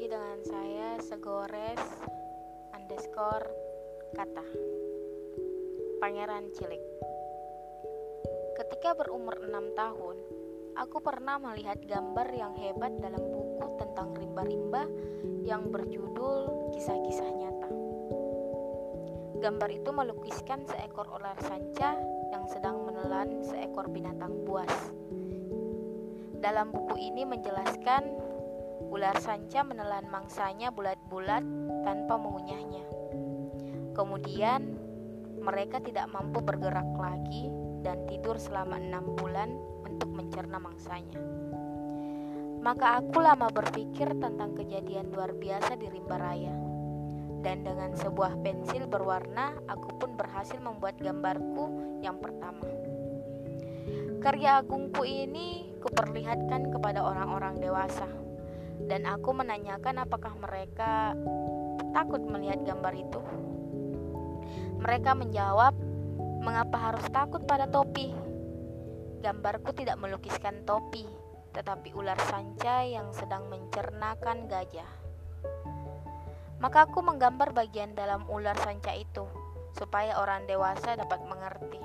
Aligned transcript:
lagi 0.00 0.16
dengan 0.16 0.40
saya 0.48 0.88
Segores 1.04 1.76
underscore 2.72 3.52
kata 4.16 4.40
Pangeran 6.00 6.48
Cilik 6.56 6.80
Ketika 8.56 8.96
berumur 8.96 9.36
6 9.44 9.76
tahun, 9.76 10.16
aku 10.80 11.04
pernah 11.04 11.36
melihat 11.36 11.84
gambar 11.84 12.32
yang 12.32 12.56
hebat 12.56 12.96
dalam 12.96 13.20
buku 13.20 13.76
tentang 13.76 14.16
rimba-rimba 14.16 14.88
yang 15.44 15.68
berjudul 15.68 16.72
Kisah-Kisah 16.72 17.30
Nyata. 17.36 17.70
Gambar 19.36 19.68
itu 19.68 19.90
melukiskan 19.92 20.64
seekor 20.64 21.12
ular 21.12 21.36
sanca 21.44 22.00
yang 22.32 22.48
sedang 22.48 22.88
menelan 22.88 23.44
seekor 23.44 23.92
binatang 23.92 24.32
buas. 24.48 24.96
Dalam 26.40 26.72
buku 26.72 26.96
ini 26.96 27.28
menjelaskan 27.28 28.29
Ular 28.88 29.20
sanca 29.20 29.60
menelan 29.60 30.08
mangsanya 30.08 30.72
bulat-bulat 30.72 31.44
tanpa 31.84 32.16
mengunyahnya. 32.16 32.84
Kemudian, 33.92 34.80
mereka 35.40 35.84
tidak 35.84 36.08
mampu 36.08 36.40
bergerak 36.40 36.88
lagi 36.96 37.52
dan 37.84 38.08
tidur 38.08 38.40
selama 38.40 38.80
enam 38.80 39.12
bulan 39.20 39.52
untuk 39.84 40.08
mencerna 40.08 40.56
mangsanya. 40.56 41.20
Maka 42.60 43.00
aku 43.00 43.24
lama 43.24 43.48
berpikir 43.48 44.16
tentang 44.20 44.52
kejadian 44.52 45.12
luar 45.12 45.32
biasa 45.32 45.80
di 45.80 45.88
rimba 45.88 46.16
raya. 46.20 46.52
Dan 47.40 47.64
dengan 47.64 47.96
sebuah 47.96 48.36
pensil 48.44 48.84
berwarna, 48.84 49.56
aku 49.64 49.96
pun 49.96 50.12
berhasil 50.12 50.60
membuat 50.60 51.00
gambarku 51.00 51.96
yang 52.04 52.20
pertama. 52.20 52.68
Karya 54.20 54.60
agungku 54.60 55.08
ini 55.08 55.72
kuperlihatkan 55.80 56.68
kepada 56.68 57.00
orang-orang 57.00 57.56
dewasa 57.56 58.04
dan 58.86 59.04
aku 59.04 59.34
menanyakan 59.34 60.00
apakah 60.04 60.32
mereka 60.38 61.12
takut 61.92 62.22
melihat 62.24 62.62
gambar 62.62 62.94
itu. 62.94 63.20
Mereka 64.80 65.12
menjawab, 65.18 65.76
"Mengapa 66.40 66.92
harus 66.92 67.04
takut 67.12 67.44
pada 67.44 67.68
topi?" 67.68 68.14
Gambarku 69.20 69.76
tidak 69.76 70.00
melukiskan 70.00 70.64
topi, 70.64 71.04
tetapi 71.52 71.92
ular 71.92 72.16
sanca 72.30 72.86
yang 72.88 73.12
sedang 73.12 73.52
mencernakan 73.52 74.48
gajah. 74.48 74.88
Maka 76.60 76.88
aku 76.88 77.04
menggambar 77.04 77.52
bagian 77.52 77.92
dalam 77.92 78.24
ular 78.28 78.56
sanca 78.60 78.92
itu 78.96 79.24
supaya 79.76 80.20
orang 80.20 80.44
dewasa 80.44 80.96
dapat 80.96 81.20
mengerti. 81.28 81.80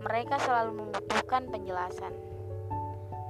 Mereka 0.00 0.40
selalu 0.40 0.84
membutuhkan 0.84 1.48
penjelasan. 1.52 2.29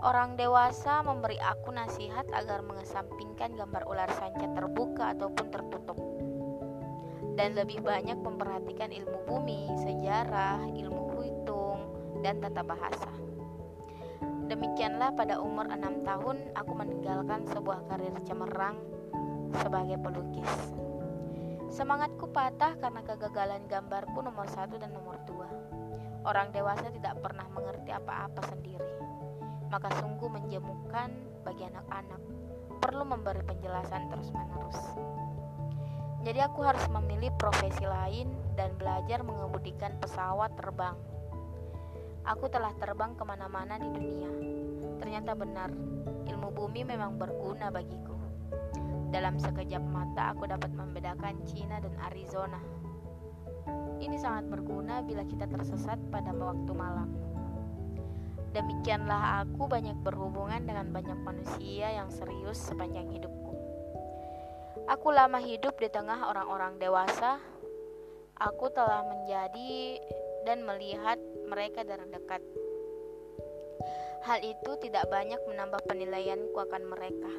Orang 0.00 0.40
dewasa 0.40 1.04
memberi 1.04 1.36
aku 1.36 1.76
nasihat 1.76 2.24
agar 2.32 2.64
mengesampingkan 2.64 3.52
gambar 3.52 3.84
ular 3.84 4.08
sanca 4.16 4.48
terbuka 4.56 5.12
ataupun 5.12 5.46
tertutup. 5.52 5.98
Dan 7.36 7.52
lebih 7.52 7.84
banyak 7.84 8.16
memperhatikan 8.16 8.96
ilmu 8.96 9.28
bumi, 9.28 9.68
sejarah, 9.76 10.72
ilmu 10.72 11.20
hitung, 11.20 11.80
dan 12.24 12.40
tata 12.40 12.64
bahasa. 12.64 13.12
Demikianlah 14.48 15.12
pada 15.12 15.36
umur 15.36 15.68
6 15.68 16.00
tahun 16.08 16.36
aku 16.56 16.72
meninggalkan 16.80 17.44
sebuah 17.52 17.84
karir 17.92 18.16
cemerlang 18.24 18.80
sebagai 19.60 20.00
pelukis. 20.00 20.72
Semangatku 21.68 22.32
patah 22.32 22.72
karena 22.80 23.04
kegagalan 23.04 23.68
gambarku 23.68 24.24
nomor 24.24 24.48
satu 24.48 24.80
dan 24.80 24.96
nomor 24.96 25.20
dua. 25.28 25.52
Orang 26.24 26.56
dewasa 26.56 26.88
tidak 26.88 27.20
pernah 27.20 27.44
mengerti 27.52 27.92
apa-apa 27.92 28.48
sendiri 28.48 29.09
maka 29.70 29.88
sungguh 30.02 30.26
menjemukan 30.26 31.14
bagi 31.46 31.64
anak-anak 31.70 32.20
perlu 32.82 33.06
memberi 33.06 33.40
penjelasan 33.46 34.10
terus-menerus. 34.10 34.78
Jadi 36.20 36.40
aku 36.44 36.60
harus 36.66 36.84
memilih 36.92 37.32
profesi 37.40 37.86
lain 37.86 38.28
dan 38.58 38.76
belajar 38.76 39.24
mengemudikan 39.24 39.96
pesawat 40.02 40.52
terbang. 40.58 40.98
Aku 42.28 42.52
telah 42.52 42.76
terbang 42.76 43.16
ke 43.16 43.24
mana-mana 43.24 43.80
di 43.80 43.88
dunia. 43.88 44.28
Ternyata 45.00 45.32
benar, 45.32 45.72
ilmu 46.28 46.52
bumi 46.52 46.84
memang 46.84 47.16
berguna 47.16 47.72
bagiku. 47.72 48.12
Dalam 49.08 49.40
sekejap 49.40 49.80
mata 49.80 50.36
aku 50.36 50.44
dapat 50.44 50.68
membedakan 50.76 51.40
Cina 51.48 51.80
dan 51.80 51.96
Arizona. 52.04 52.60
Ini 54.00 54.16
sangat 54.20 54.48
berguna 54.52 55.00
bila 55.00 55.24
kita 55.24 55.48
tersesat 55.48 55.96
pada 56.12 56.36
waktu 56.36 56.72
malam. 56.76 57.29
Demikianlah 58.50 59.46
aku 59.46 59.70
banyak 59.70 59.94
berhubungan 60.02 60.66
dengan 60.66 60.90
banyak 60.90 61.22
manusia 61.22 61.86
yang 61.94 62.10
serius 62.10 62.58
sepanjang 62.58 63.06
hidupku. 63.06 63.54
Aku 64.90 65.14
lama 65.14 65.38
hidup 65.38 65.78
di 65.78 65.86
tengah 65.86 66.18
orang-orang 66.26 66.74
dewasa. 66.82 67.38
Aku 68.34 68.66
telah 68.74 69.06
menjadi 69.06 70.02
dan 70.42 70.66
melihat 70.66 71.20
mereka 71.46 71.86
dari 71.86 72.10
dekat. 72.10 72.42
Hal 74.26 74.42
itu 74.42 74.70
tidak 74.82 75.06
banyak 75.06 75.38
menambah 75.46 75.86
penilaianku 75.86 76.58
akan 76.58 76.90
mereka. 76.90 77.30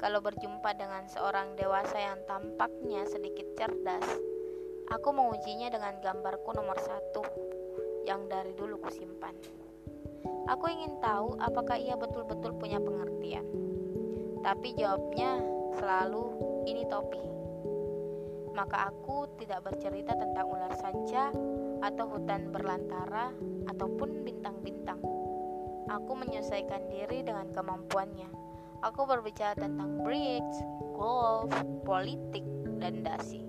Kalau 0.00 0.24
berjumpa 0.24 0.76
dengan 0.80 1.04
seorang 1.12 1.60
dewasa 1.60 2.00
yang 2.00 2.24
tampaknya 2.24 3.04
sedikit 3.04 3.52
cerdas, 3.52 4.04
aku 4.88 5.08
mengujinya 5.12 5.68
dengan 5.68 6.00
gambarku 6.00 6.56
nomor 6.56 6.80
satu 6.80 7.20
yang 8.08 8.28
dari 8.32 8.56
dulu 8.56 8.80
kusimpan. 8.80 9.65
Aku 10.46 10.70
ingin 10.70 10.94
tahu 11.02 11.34
apakah 11.42 11.74
ia 11.74 11.98
betul-betul 11.98 12.54
punya 12.54 12.78
pengertian. 12.78 13.42
Tapi 14.46 14.78
jawabnya 14.78 15.42
selalu 15.74 16.24
ini 16.70 16.86
topi. 16.86 17.18
Maka 18.54 18.94
aku 18.94 19.26
tidak 19.42 19.66
bercerita 19.66 20.14
tentang 20.14 20.46
ular 20.46 20.72
sanca 20.78 21.34
atau 21.82 22.04
hutan 22.08 22.54
berlantara 22.54 23.34
ataupun 23.68 24.22
bintang-bintang. 24.22 25.02
Aku 25.86 26.12
menyelesaikan 26.14 26.88
diri 26.88 27.26
dengan 27.26 27.50
kemampuannya. 27.50 28.30
Aku 28.86 29.02
berbicara 29.02 29.58
tentang 29.58 30.02
bridge, 30.06 30.56
golf, 30.94 31.50
politik, 31.82 32.46
dan 32.78 33.02
dasi. 33.02 33.42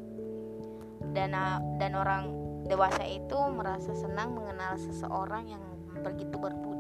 Dan, 1.14 1.34
dan 1.78 1.92
orang 1.94 2.30
dewasa 2.68 3.06
itu 3.06 3.38
merasa 3.54 3.96
senang 3.96 4.36
mengenal 4.38 4.76
seseorang 4.76 5.50
yang 5.50 5.64
begitu 6.04 6.36
berbudi. 6.38 6.77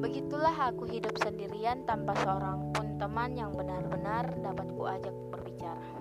Begitulah 0.00 0.72
aku 0.72 0.88
hidup 0.88 1.12
sendirian 1.20 1.84
tanpa 1.84 2.16
seorang 2.24 2.72
pun 2.72 2.96
teman 2.96 3.36
yang 3.36 3.52
benar-benar 3.52 4.32
dapat 4.40 4.72
kuajak 4.72 5.12
berbicara. 5.28 5.92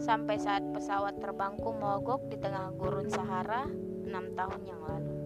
Sampai 0.00 0.40
saat 0.40 0.64
pesawat 0.72 1.20
terbangku 1.20 1.76
mogok 1.76 2.32
di 2.32 2.40
tengah 2.40 2.72
gurun 2.72 3.12
Sahara 3.12 3.68
enam 4.08 4.32
tahun 4.32 4.64
yang 4.64 4.80
lalu. 4.80 5.16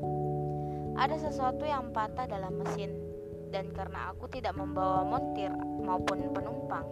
Ada 0.98 1.30
sesuatu 1.30 1.62
yang 1.62 1.94
patah 1.94 2.26
dalam 2.26 2.58
mesin 2.58 2.90
dan 3.54 3.70
karena 3.70 4.10
aku 4.10 4.26
tidak 4.34 4.58
membawa 4.58 5.06
montir 5.06 5.54
maupun 5.78 6.34
penumpang, 6.34 6.90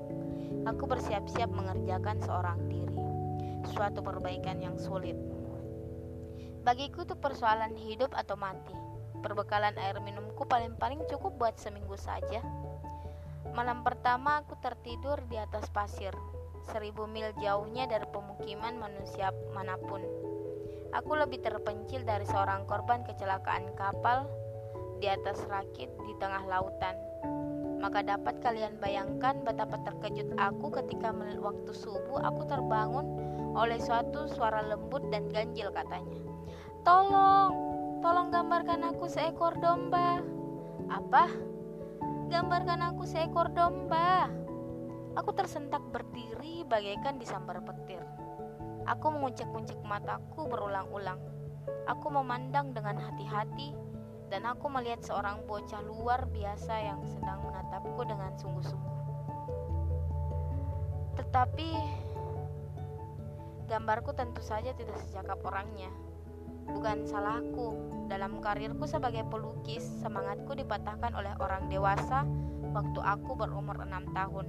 aku 0.63 0.87
bersiap-siap 0.87 1.51
mengerjakan 1.51 2.23
seorang 2.23 2.71
diri. 2.71 3.03
Suatu 3.75 3.99
perbaikan 3.99 4.63
yang 4.63 4.79
sulit. 4.79 5.19
Bagiku 6.63 7.03
itu 7.03 7.19
persoalan 7.19 7.75
hidup 7.75 8.15
atau 8.15 8.39
mati 8.39 8.84
Perbekalan 9.25 9.73
air 9.81 9.97
minumku 10.05 10.45
paling-paling 10.45 11.01
cukup 11.09 11.41
buat 11.41 11.57
seminggu 11.57 11.97
saja. 11.97 12.45
Malam 13.57 13.81
pertama 13.81 14.45
aku 14.45 14.53
tertidur 14.61 15.17
di 15.33 15.41
atas 15.41 15.65
pasir, 15.73 16.13
seribu 16.69 17.09
mil 17.09 17.33
jauhnya 17.41 17.89
dari 17.89 18.05
pemukiman 18.13 18.77
manusia 18.77 19.33
mana 19.57 19.81
pun. 19.81 20.05
Aku 20.93 21.17
lebih 21.17 21.41
terpencil 21.41 22.05
dari 22.05 22.29
seorang 22.29 22.69
korban 22.69 23.01
kecelakaan 23.09 23.73
kapal 23.81 24.29
di 25.01 25.09
atas 25.09 25.41
rakit 25.49 25.89
di 26.05 26.13
tengah 26.21 26.45
lautan. 26.45 26.93
Maka 27.81 28.05
dapat 28.05 28.45
kalian 28.45 28.77
bayangkan 28.77 29.41
betapa 29.41 29.81
terkejut 29.89 30.37
aku 30.37 30.69
ketika 30.85 31.17
waktu 31.41 31.73
subuh 31.73 32.21
aku 32.21 32.45
terbangun 32.45 33.09
oleh 33.57 33.81
suatu 33.81 34.29
suara 34.29 34.61
lembut 34.69 35.09
dan 35.09 35.33
ganjil 35.33 35.73
katanya. 35.73 36.21
Tolong, 36.85 37.74
Tolong 38.05 38.29
gambarkan 38.29 38.85
aku 38.85 39.09
seekor 39.09 39.57
domba. 39.65 40.21
Apa? 40.93 41.25
Gambarkan 42.29 42.93
aku 42.93 43.09
seekor 43.09 43.49
domba. 43.57 44.29
Aku 45.17 45.33
tersentak 45.33 45.81
berdiri 45.89 46.69
bagaikan 46.69 47.17
disambar 47.17 47.65
petir. 47.65 48.05
Aku 48.85 49.09
menguncek-uncek 49.09 49.81
mataku 49.89 50.45
berulang-ulang. 50.45 51.17
Aku 51.89 52.13
memandang 52.13 52.77
dengan 52.77 53.01
hati-hati 53.01 53.73
dan 54.29 54.45
aku 54.53 54.69
melihat 54.69 55.01
seorang 55.01 55.41
bocah 55.49 55.81
luar 55.81 56.29
biasa 56.29 56.77
yang 56.77 57.01
sedang 57.09 57.41
menatapku 57.41 58.05
dengan 58.05 58.37
sungguh-sungguh. 58.37 58.97
Tetapi 61.25 61.69
gambarku 63.65 64.13
tentu 64.13 64.45
saja 64.45 64.77
tidak 64.77 65.01
secakap 65.09 65.41
orangnya. 65.41 65.89
Bukan 66.69 67.05
salahku. 67.05 67.94
Dalam 68.05 68.39
karirku 68.45 68.85
sebagai 68.85 69.25
pelukis, 69.33 69.85
semangatku 70.05 70.53
dipatahkan 70.53 71.17
oleh 71.17 71.33
orang 71.41 71.73
dewasa 71.73 72.29
waktu 72.77 73.01
aku 73.01 73.33
berumur 73.39 73.81
enam 73.81 74.13
tahun. 74.13 74.47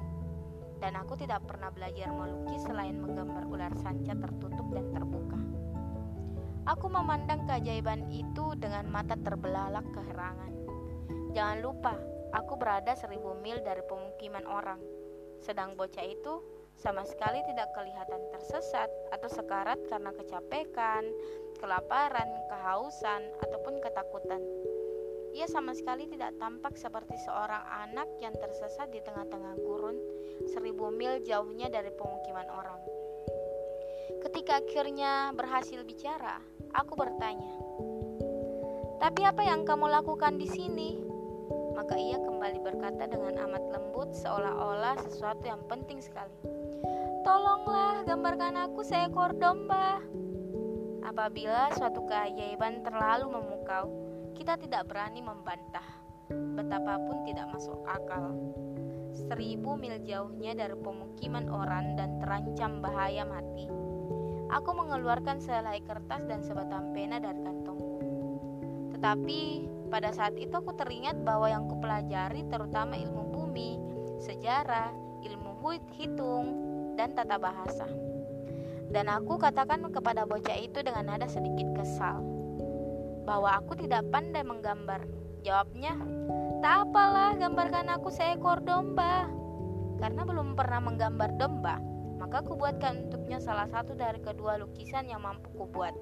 Dan 0.83 0.99
aku 0.99 1.15
tidak 1.15 1.47
pernah 1.47 1.71
belajar 1.71 2.11
melukis 2.11 2.61
selain 2.67 2.99
menggambar 2.99 3.47
ular 3.47 3.71
sanca 3.79 4.11
tertutup 4.11 4.67
dan 4.75 4.91
terbuka. 4.91 5.39
Aku 6.65 6.89
memandang 6.89 7.45
keajaiban 7.45 8.09
itu 8.11 8.57
dengan 8.59 8.89
mata 8.89 9.15
terbelalak 9.15 9.85
keherangan. 9.93 10.51
Jangan 11.31 11.59
lupa, 11.61 11.93
aku 12.33 12.57
berada 12.59 12.91
seribu 12.97 13.37
mil 13.39 13.61
dari 13.63 13.85
pemukiman 13.85 14.43
orang. 14.49 14.81
Sedang 15.39 15.77
bocah 15.77 16.03
itu 16.03 16.41
sama 16.75 17.07
sekali 17.07 17.39
tidak 17.47 17.71
kelihatan 17.71 18.21
tersesat 18.35 18.91
atau 19.15 19.29
sekarat 19.31 19.79
karena 19.87 20.11
kecapekan, 20.11 21.03
kelaparan, 21.59 22.29
kehausan, 22.51 23.21
ataupun 23.41 23.79
ketakutan. 23.79 24.43
Ia 25.35 25.51
sama 25.51 25.75
sekali 25.75 26.07
tidak 26.07 26.31
tampak 26.39 26.79
seperti 26.79 27.15
seorang 27.27 27.59
anak 27.67 28.07
yang 28.23 28.31
tersesat 28.39 28.87
di 28.91 29.03
tengah-tengah 29.03 29.59
gurun 29.67 29.99
seribu 30.47 30.87
mil 30.95 31.19
jauhnya 31.27 31.67
dari 31.67 31.91
pemukiman 31.91 32.47
orang. 32.55 32.79
Ketika 34.23 34.63
akhirnya 34.63 35.35
berhasil 35.35 35.83
bicara, 35.83 36.39
aku 36.71 36.95
bertanya, 36.95 37.51
"Tapi 39.03 39.27
apa 39.27 39.43
yang 39.43 39.67
kamu 39.67 39.91
lakukan 39.91 40.39
di 40.39 40.47
sini?" 40.47 41.03
Maka 41.75 41.99
ia 41.99 42.15
kembali 42.15 42.59
berkata 42.63 43.03
dengan 43.03 43.35
amat 43.35 43.63
lembut, 43.75 44.15
seolah-olah 44.15 44.95
sesuatu 45.03 45.43
yang 45.43 45.59
penting 45.67 45.99
sekali. 45.99 46.64
"Tolonglah, 47.25 48.05
gambarkan 48.05 48.69
aku 48.69 48.85
seekor 48.85 49.33
domba." 49.41 49.97
Apabila 51.01 51.73
suatu 51.73 52.05
keajaiban 52.05 52.85
terlalu 52.85 53.33
memukau, 53.33 53.89
kita 54.37 54.61
tidak 54.61 54.85
berani 54.85 55.25
membantah, 55.25 55.85
betapapun 56.29 57.25
tidak 57.25 57.49
masuk 57.49 57.81
akal. 57.89 58.37
Seribu 59.15 59.73
mil 59.73 59.97
jauhnya 60.05 60.53
dari 60.53 60.77
pemukiman 60.77 61.49
orang 61.49 61.97
dan 61.97 62.19
terancam 62.19 62.83
bahaya 62.83 63.23
mati 63.23 63.65
Aku 64.53 64.77
mengeluarkan 64.77 65.41
selai 65.41 65.81
kertas 65.81 66.21
dan 66.29 66.45
sebatang 66.45 66.93
pena 66.93 67.17
dari 67.17 67.41
kantongku. 67.41 67.97
Tetapi 68.93 69.39
pada 69.89 70.13
saat 70.13 70.37
itu 70.37 70.53
aku 70.53 70.77
teringat 70.77 71.17
bahwa 71.25 71.49
yang 71.49 71.65
kupelajari 71.65 72.45
terutama 72.45 72.93
ilmu 72.93 73.23
bumi, 73.33 73.81
sejarah, 74.21 74.93
ilmu 75.25 75.57
hitung, 75.97 76.74
dan 76.95 77.13
tata 77.13 77.35
bahasa. 77.35 77.85
Dan 78.89 79.11
aku 79.11 79.35
katakan 79.35 79.83
kepada 79.91 80.23
bocah 80.23 80.55
itu 80.55 80.79
dengan 80.79 81.11
nada 81.11 81.27
sedikit 81.27 81.67
kesal 81.75 82.23
bahwa 83.25 83.59
aku 83.59 83.75
tidak 83.75 84.05
pandai 84.13 84.45
menggambar. 84.45 85.03
Jawabnya, 85.43 85.93
"Tak 86.63 86.89
apalah, 86.89 87.35
gambarkan 87.35 87.91
aku 87.91 88.09
seekor 88.13 88.61
domba." 88.63 89.27
Karena 89.99 90.21
belum 90.23 90.53
pernah 90.55 90.79
menggambar 90.79 91.35
domba, 91.35 91.81
maka 92.21 92.45
kubuatkan 92.45 93.09
untuknya 93.09 93.41
salah 93.41 93.67
satu 93.67 93.97
dari 93.97 94.21
kedua 94.21 94.57
lukisan 94.61 95.09
yang 95.09 95.25
mampu 95.25 95.51
kubuat, 95.55 95.93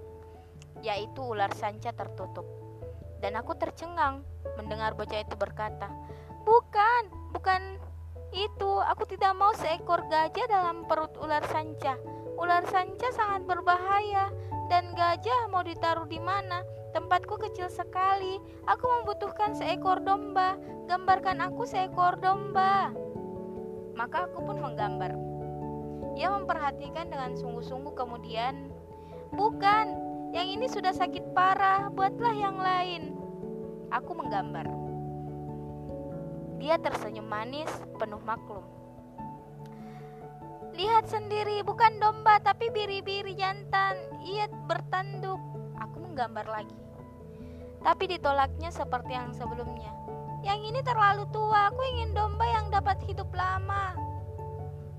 yaitu 0.83 1.23
ular 1.23 1.51
sanca 1.55 1.95
tertutup. 1.95 2.45
Dan 3.23 3.39
aku 3.39 3.55
tercengang 3.55 4.27
mendengar 4.59 4.93
bocah 4.93 5.23
itu 5.23 5.35
berkata, 5.39 5.87
"Bukan, 6.43 7.03
bukan. 7.31 7.79
Aku 8.91 9.07
tidak 9.07 9.33
mau 9.39 9.55
seekor 9.55 10.03
gajah 10.11 10.47
dalam 10.51 10.83
perut 10.85 11.15
ular 11.23 11.43
sanca. 11.47 11.95
Ular 12.35 12.67
sanca 12.67 13.07
sangat 13.15 13.47
berbahaya 13.47 14.27
dan 14.67 14.91
gajah 14.97 15.47
mau 15.47 15.63
ditaruh 15.63 16.07
di 16.09 16.19
mana? 16.19 16.63
Tempatku 16.91 17.39
kecil 17.39 17.71
sekali. 17.71 18.37
Aku 18.67 18.85
membutuhkan 18.99 19.55
seekor 19.55 20.03
domba. 20.03 20.59
Gambarkan 20.91 21.39
aku 21.39 21.63
seekor 21.63 22.19
domba." 22.19 22.91
Maka 23.93 24.25
aku 24.25 24.41
pun 24.41 24.57
menggambar 24.57 25.33
ia 26.13 26.29
memperhatikan 26.29 27.09
dengan 27.09 27.33
sungguh-sungguh 27.33 27.93
kemudian, 27.97 28.69
"Bukan, 29.33 29.85
yang 30.29 30.45
ini 30.45 30.69
sudah 30.69 30.93
sakit 30.93 31.33
parah, 31.33 31.89
buatlah 31.89 32.35
yang 32.37 32.57
lain." 32.61 33.17
Aku 33.89 34.13
menggambar. 34.13 34.82
Dia 36.57 36.77
tersenyum 36.81 37.25
manis, 37.25 37.69
penuh 37.97 38.21
maklum. 38.21 38.65
Lihat 40.73 41.05
sendiri, 41.05 41.61
bukan 41.61 42.01
domba 42.01 42.41
tapi 42.41 42.73
biri-biri 42.73 43.37
jantan. 43.37 43.93
Ia 44.25 44.49
bertanduk. 44.65 45.37
Aku 45.77 46.01
menggambar 46.01 46.49
lagi. 46.49 46.77
Tapi 47.85 48.17
ditolaknya 48.17 48.73
seperti 48.73 49.13
yang 49.13 49.35
sebelumnya. 49.37 49.93
Yang 50.43 50.59
ini 50.73 50.79
terlalu 50.81 51.29
tua, 51.29 51.69
aku 51.69 51.81
ingin 51.95 52.11
domba 52.17 52.43
yang 52.49 52.67
dapat 52.73 52.99
hidup 53.05 53.29
lama. 53.31 53.95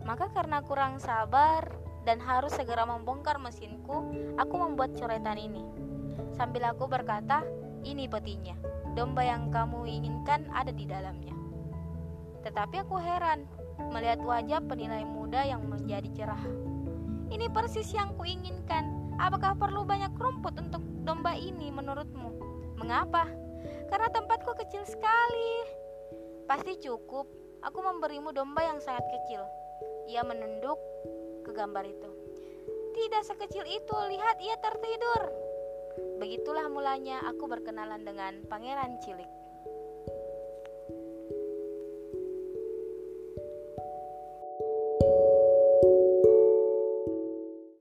Maka 0.05 0.31
karena 0.33 0.61
kurang 0.65 1.01
sabar 1.01 1.69
dan 2.05 2.21
harus 2.21 2.53
segera 2.53 2.85
membongkar 2.85 3.41
mesinku, 3.41 4.09
aku 4.37 4.55
membuat 4.57 4.93
coretan 4.95 5.41
ini. 5.41 5.65
Sambil 6.37 6.69
aku 6.71 6.89
berkata, 6.89 7.45
ini 7.85 8.09
petinya, 8.09 8.57
domba 8.97 9.25
yang 9.25 9.49
kamu 9.53 9.85
inginkan 9.89 10.49
ada 10.53 10.73
di 10.73 10.85
dalamnya. 10.89 11.33
Tetapi 12.45 12.85
aku 12.85 13.01
heran 13.01 13.49
melihat 13.91 14.21
wajah 14.21 14.61
penilai 14.69 15.03
muda 15.03 15.43
yang 15.43 15.65
menjadi 15.67 16.07
cerah. 16.15 16.45
Ini 17.33 17.51
persis 17.51 17.91
yang 17.97 18.15
kuinginkan. 18.15 19.17
Apakah 19.17 19.57
perlu 19.57 19.83
banyak 19.83 20.13
rumput 20.15 20.55
untuk 20.61 20.85
domba 21.03 21.35
ini 21.35 21.73
menurutmu? 21.73 22.31
Mengapa? 22.79 23.27
Karena 23.89 24.13
tempatku 24.13 24.53
kecil 24.61 24.85
sekali. 24.85 25.53
Pasti 26.45 26.77
cukup. 26.79 27.27
Aku 27.65 27.81
memberimu 27.81 28.37
domba 28.37 28.61
yang 28.61 28.77
sangat 28.85 29.09
kecil. 29.09 29.41
Ia 30.13 30.21
menunduk 30.21 30.77
ke 31.49 31.51
gambar 31.57 31.89
itu. 31.89 32.11
Tidak 32.95 33.23
sekecil 33.25 33.65
itu, 33.67 33.97
lihat 34.13 34.37
ia 34.39 34.55
tertidur. 34.61 35.23
Begitulah 36.21 36.69
mulanya 36.69 37.25
aku 37.27 37.49
berkenalan 37.49 38.05
dengan 38.05 38.45
Pangeran 38.47 39.01
Cilik. 39.03 39.44